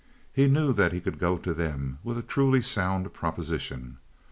[0.33, 3.99] He knew that he could go to them with any truly sound proposition.